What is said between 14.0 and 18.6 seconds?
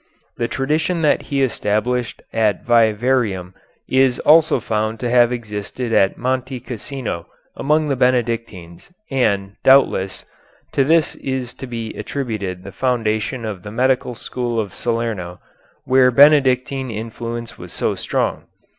school of Salerno, where Benedictine influence was so strong.